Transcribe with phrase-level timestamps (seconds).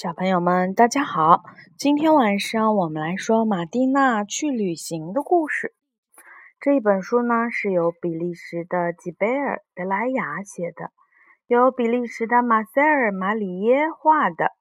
[0.00, 1.42] 小朋友们，大家好！
[1.76, 5.74] 今天晚上我们来说马蒂娜去旅行的故事。
[6.60, 10.92] 这一本书呢是由比利时的吉贝尔·德莱雅写的，
[11.48, 14.52] 由比利时的马塞尔·马里耶画的，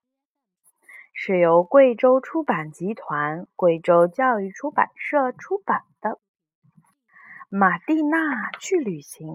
[1.14, 6.10] 是由贵州出版集团、贵州教育出版社出版的
[7.50, 9.28] 《马蒂娜去旅行》。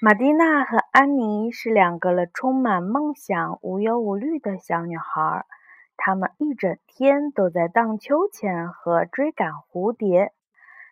[0.00, 5.44] 玛蒂娜和安妮是两个充满梦想、无忧无虑的小女孩。
[5.96, 10.32] 她们一整天都在荡秋千和追赶蝴蝶，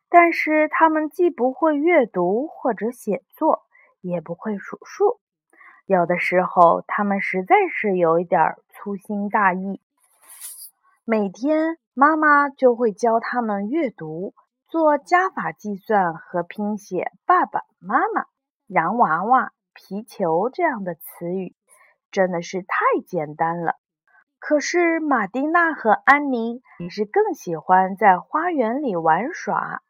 [0.09, 3.63] 但是她们既不会阅读或者写作，
[4.01, 5.21] 也不会数数。
[5.87, 9.81] 有的时候，她们实在是有一点粗心大意。
[11.05, 14.35] 每天，妈妈就会教她们阅读、
[14.67, 17.13] 做加法计算和拼写。
[17.25, 18.27] 爸爸妈妈。
[18.67, 21.55] 洋娃娃、皮球这样的词语
[22.11, 23.75] 真的是太简单了。
[24.39, 29.83] 可是马蒂娜和安妮也是更喜欢在花园里玩耍。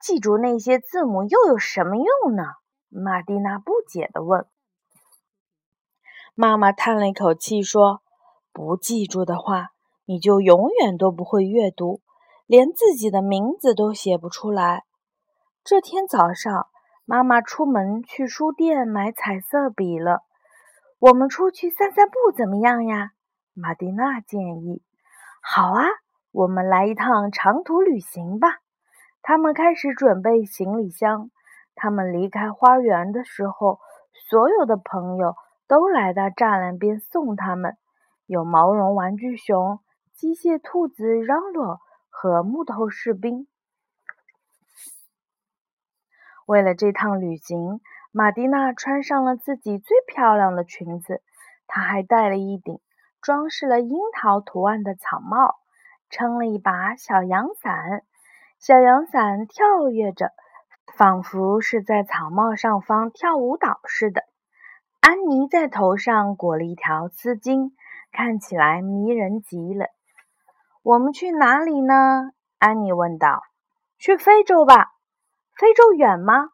[0.00, 2.42] 记住那些字母又有什么用呢？
[2.88, 4.46] 马蒂娜不解地问。
[6.34, 8.02] 妈妈叹了一口气说
[8.52, 9.70] ：“不记住的话，
[10.04, 12.00] 你就永远都不会阅读，
[12.46, 14.84] 连自己的名字都写不出来。”
[15.62, 16.68] 这天早上。
[17.08, 20.22] 妈妈出门去书店买彩色笔了。
[20.98, 23.12] 我们出去散散步怎么样呀？
[23.54, 24.82] 玛蒂娜建议。
[25.40, 25.84] 好啊，
[26.32, 28.48] 我们来一趟长途旅行吧。
[29.22, 31.30] 他们开始准备行李箱。
[31.76, 33.78] 他们离开花园的时候，
[34.28, 35.36] 所有的朋友
[35.68, 37.76] 都来到栅栏边送他们。
[38.26, 39.78] 有毛绒玩具熊、
[40.12, 43.46] 机械兔子让洛和木头士兵。
[46.46, 47.80] 为了这趟旅行，
[48.12, 51.20] 玛蒂娜穿上了自己最漂亮的裙子。
[51.66, 52.80] 她还戴了一顶
[53.20, 55.56] 装饰了樱桃图案的草帽，
[56.08, 58.04] 撑了一把小阳伞。
[58.60, 60.30] 小阳伞跳跃着，
[60.96, 64.22] 仿佛是在草帽上方跳舞蹈似的。
[65.00, 67.72] 安妮在头上裹了一条丝巾，
[68.12, 69.86] 看起来迷人极了。
[70.82, 72.30] 我们去哪里呢？
[72.58, 73.42] 安妮问道。
[73.98, 74.92] 去非洲吧。
[75.56, 76.50] 非洲远吗？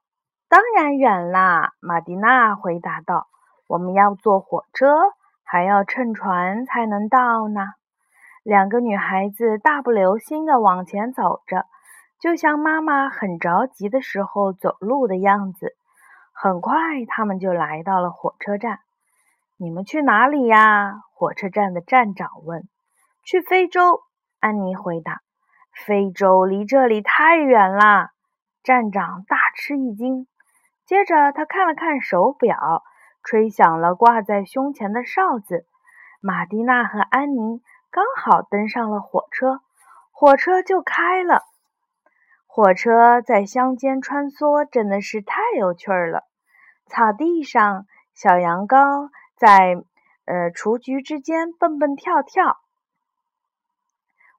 [0.49, 3.27] 当然远啦，马蒂娜回答道。
[3.67, 4.95] 我们要坐火车，
[5.43, 7.63] 还要乘船才能到呢。
[8.45, 11.67] 两个女孩子大步流星地往前走着，
[12.21, 15.75] 就像妈妈很着急的时候走路的样子。
[16.33, 18.79] 很快，他们就来到了火车站。
[19.57, 21.01] 你们去哪里呀？
[21.13, 22.69] 火车站的站长问。
[23.25, 24.03] 去非洲，
[24.39, 25.23] 安妮回答。
[25.73, 28.11] 非洲离这里太远啦。
[28.63, 30.29] 站长大吃一惊，
[30.87, 32.85] 接着他看了看手表，
[33.25, 35.67] 吹响了挂在胸前的哨子。
[36.21, 39.61] 玛蒂娜和安妮刚好登上了火车，
[40.13, 41.43] 火车就开了。
[42.47, 46.23] 火车在乡间穿梭，真的是太有趣了。
[46.87, 49.83] 草地上，小羊羔在
[50.25, 52.59] 呃雏菊之间蹦蹦跳跳。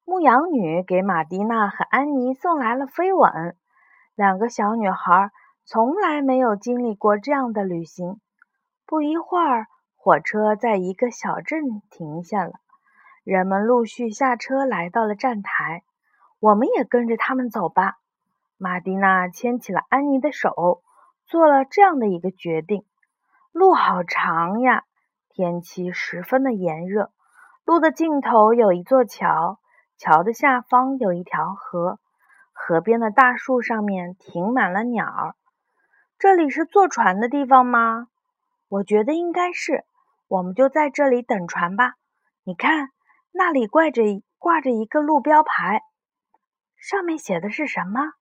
[0.05, 3.57] 牧羊女给玛蒂娜和安妮送来了飞吻。
[4.15, 5.31] 两个小女孩
[5.65, 8.19] 从来没有经历过这样的旅行。
[8.85, 12.53] 不一会儿，火车在一个小镇停下了，
[13.23, 15.83] 人们陆续下车，来到了站台。
[16.39, 17.95] 我们也跟着他们走吧。
[18.57, 20.83] 玛蒂娜牵起了安妮的手，
[21.25, 22.85] 做了这样的一个决定。
[23.51, 24.83] 路好长呀，
[25.29, 27.11] 天气十分的炎热。
[27.65, 29.59] 路的尽头有一座桥，
[29.97, 31.99] 桥的下方有一条河。
[32.65, 35.35] 河边的大树上面停满了鸟儿。
[36.17, 38.07] 这里是坐船的地方吗？
[38.69, 39.83] 我觉得应该是。
[40.29, 41.95] 我们就在这里等船吧。
[42.45, 42.91] 你看，
[43.33, 44.01] 那里挂着
[44.37, 45.81] 挂着一个路标牌，
[46.77, 48.13] 上面写的是什么？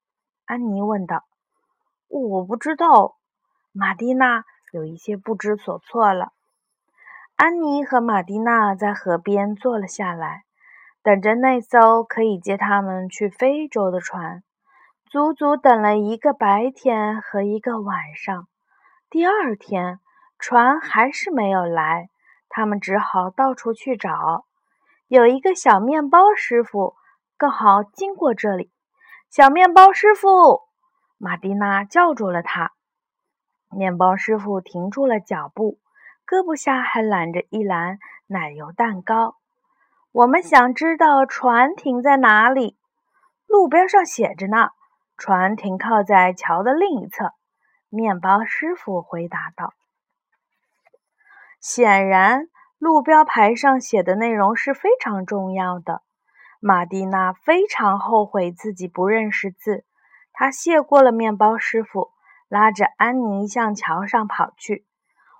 [0.43, 1.23] 安妮问道。
[2.09, 3.15] 我不知道。
[3.71, 4.43] 玛蒂娜
[4.73, 6.33] 有一些不知所措了。
[7.37, 10.43] 安妮和玛蒂娜在河边坐了下来。
[11.03, 14.41] 等着那艘可以接他们去非洲的船，
[15.05, 18.47] 足足等了一个白天和一个晚上。
[19.09, 19.99] 第二天，
[20.39, 22.07] 船还是没有来，
[22.47, 24.45] 他们只好到处去找。
[25.09, 26.95] 有一个小面包师傅
[27.37, 28.71] 刚好经过这里，
[29.29, 30.61] 小面包师傅，
[31.17, 32.71] 玛蒂娜叫住了他。
[33.69, 35.79] 面包师傅停住了脚步，
[36.25, 39.35] 胳膊下还揽着一篮奶油蛋糕。
[40.13, 42.77] 我们想知道船停在哪里，
[43.47, 44.69] 路边上写着呢。
[45.17, 47.31] 船停靠在桥的另一侧。
[47.89, 49.73] 面包师傅回答道。
[51.59, 56.03] 显然，路标牌上写的内容是非常重要的。
[56.59, 59.83] 马蒂娜非常后悔自己不认识字，
[60.31, 62.11] 她谢过了面包师傅，
[62.47, 64.85] 拉着安妮向桥上跑去。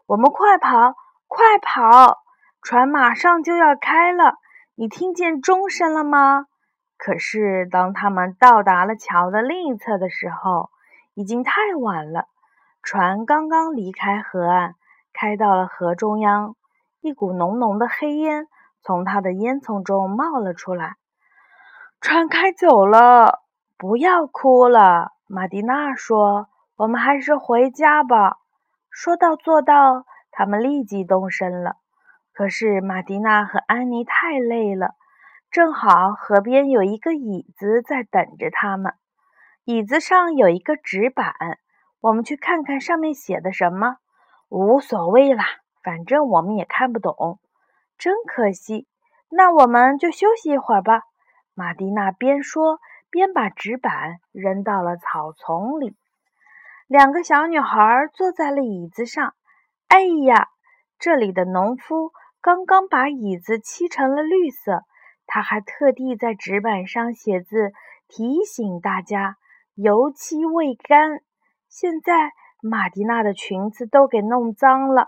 [0.08, 0.96] 我们快跑，
[1.28, 2.24] 快跑！
[2.64, 4.38] 船马上就要开了，
[4.75, 6.48] 你听见钟声了吗？
[6.98, 10.72] 可是，当他们到达了桥的另一侧的时候，
[11.14, 12.25] 已经太晚了。
[12.81, 14.75] 船刚刚离开河岸。
[15.14, 16.56] 开到了河中央，
[17.02, 18.48] 一股浓浓的黑烟
[18.81, 20.96] 从它的烟囱中冒了出来。
[22.02, 23.44] 船开走了，
[23.78, 26.48] 不要哭了，玛蒂娜说
[26.78, 28.38] ：“我们还是回家吧。”
[28.90, 31.76] 说到做到，他们立即动身了。
[32.33, 34.95] 可是玛蒂娜和安妮太累了，
[35.51, 38.94] 正好河边有一个椅子在等着他们，
[39.65, 41.35] 椅子上有一个纸板，
[42.01, 43.97] 我们去看看上面写的什么。
[44.50, 45.45] 无所谓啦，
[45.83, 47.39] 反正我们也看不懂，
[47.97, 48.88] 真可惜。
[49.30, 51.01] 那我们就休息一会儿吧。
[51.53, 55.95] 玛蒂娜边说边把纸板扔到了草丛里。
[56.88, 59.35] 两个小女孩坐在了椅子上。
[59.88, 60.50] 哎呀，
[60.97, 62.12] 这里的农夫
[62.44, 64.84] 刚刚把椅子漆成了绿色，
[65.25, 67.72] 他还特地在纸板上写字
[68.07, 69.38] 提醒大家：
[69.74, 71.22] 油漆未干。
[71.68, 72.34] 现在。
[72.66, 75.07] 马蒂娜的裙子都给弄脏了，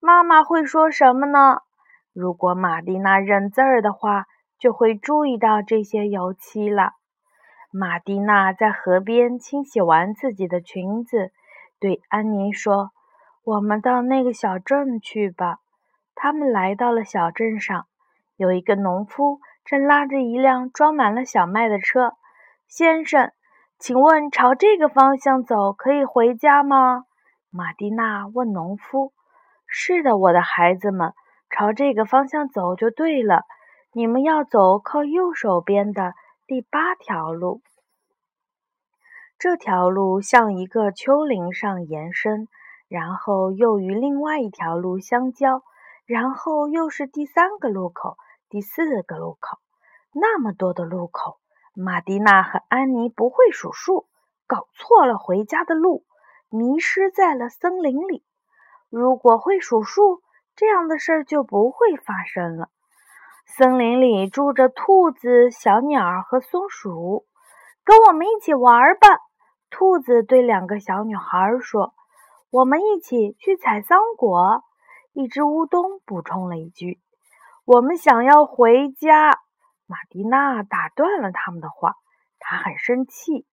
[0.00, 1.58] 妈妈会说什么呢？
[2.14, 4.24] 如果玛蒂娜认字儿的话，
[4.58, 6.92] 就会注意到这些油漆了。
[7.70, 11.30] 玛蒂娜在河边清洗完自己的裙子，
[11.78, 12.92] 对安妮说
[13.44, 15.58] ：“我们到那个小镇去吧。”
[16.14, 17.86] 他们来到了小镇上，
[18.36, 22.14] 有一个农夫正拉着一辆装满了小麦的车。
[22.68, 23.32] 先生。
[23.76, 27.04] 请问朝这个方向走可以回家吗？
[27.50, 29.12] 马蒂娜问农夫。
[29.66, 31.12] 是的，我的孩子们，
[31.50, 33.42] 朝这个方向走就对了。
[33.92, 36.14] 你们要走靠右手边的
[36.46, 37.60] 第八条路。
[39.38, 42.46] 这条路向一个丘陵上延伸，
[42.88, 45.62] 然后又与另外一条路相交，
[46.06, 48.16] 然后又是第三个路口、
[48.48, 49.58] 第四个路口，
[50.12, 51.38] 那么多的路口。
[51.74, 54.06] 玛蒂娜和安妮不会数数，
[54.46, 56.04] 搞错了回家的路，
[56.50, 58.22] 迷失在了森林里。
[58.90, 60.22] 如果会数数，
[60.54, 62.68] 这样的事儿就不会发生了。
[63.46, 67.26] 森林里住着兔子、小鸟和松鼠，
[67.84, 69.08] 跟我们一起玩吧。
[69.68, 71.92] 兔子对两个小女孩说
[72.50, 74.62] ：“我们一起去采桑果。”
[75.14, 77.00] 一只乌冬补充了一句
[77.64, 79.30] ：“我们想要回家。”
[79.86, 81.94] 玛蒂娜打断了他们的话，
[82.40, 83.46] 她很生气。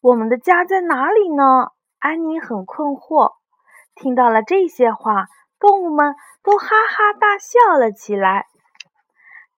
[0.00, 1.72] 我们的家在哪里呢？
[1.98, 3.34] 安妮很困惑。
[3.94, 5.26] 听到了这些话，
[5.60, 8.46] 动物们都哈哈大笑了起来。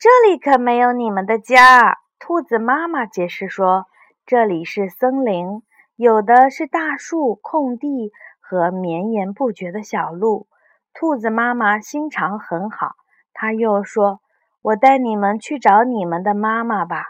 [0.00, 3.86] 这里可没有你们的家，兔子妈妈解释说
[4.26, 5.62] ：“这里是森林，
[5.94, 8.10] 有的是大树、空地
[8.40, 10.48] 和绵延不绝的小路。”
[10.94, 12.92] 兔子妈妈心肠很好，
[13.32, 14.20] 她又说。
[14.62, 17.04] 我带你们去找你们的妈妈吧。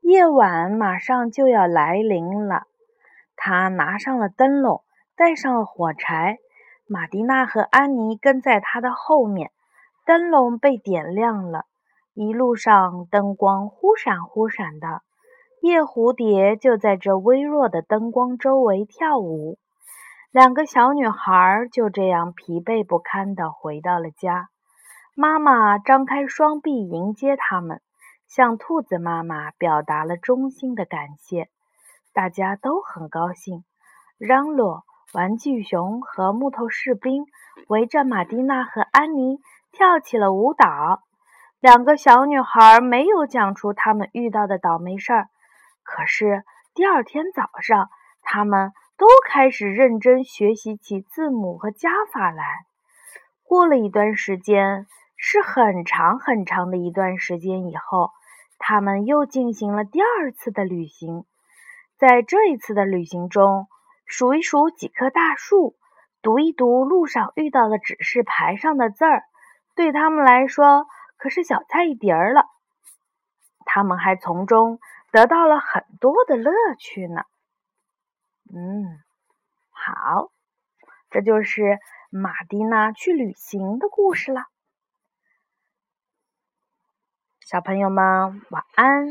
[0.00, 2.62] 夜晚马上就要来临了。
[3.36, 4.82] 他拿上了灯笼，
[5.14, 6.38] 带上了火柴。
[6.86, 9.50] 玛蒂娜和安妮跟在他的后面。
[10.06, 11.64] 灯笼被点亮了，
[12.14, 15.02] 一路上灯光忽闪忽闪的。
[15.60, 19.58] 夜蝴蝶就在这微弱的灯光周围跳舞。
[20.34, 24.48] 两个小女孩就这样疲惫不堪地回到了家。
[25.14, 27.80] 妈妈张开双臂迎接他们，
[28.26, 31.50] 向兔子妈妈表达了衷心的感谢。
[32.12, 33.62] 大家都很高兴。
[34.18, 37.26] 嚷罗、玩具熊和木头士兵
[37.68, 39.38] 围着玛蒂娜和安妮
[39.70, 41.04] 跳起了舞蹈。
[41.60, 45.28] 两个小女孩没有讲出他们遇到的倒霉事儿，
[45.84, 46.42] 可是
[46.74, 47.88] 第二天早上，
[48.20, 52.44] 他们都开始认真学习起字母和加法来。
[53.42, 54.86] 过了一段时间。
[55.16, 58.10] 是很长很长的一段时间以后，
[58.58, 61.24] 他们又进行了第二次的旅行。
[61.96, 63.66] 在这一次的旅行中，
[64.04, 65.76] 数一数几棵大树，
[66.20, 69.22] 读一读路上遇到的指示牌上的字儿，
[69.74, 70.86] 对他们来说
[71.16, 72.44] 可是小菜一碟儿了。
[73.64, 74.78] 他们还从中
[75.10, 77.22] 得到了很多的乐趣呢。
[78.56, 79.02] 嗯，
[79.70, 80.30] 好，
[81.10, 81.80] 这就是
[82.10, 84.44] 马蒂娜去旅行的故事了。
[87.40, 89.08] 小朋友们，晚安。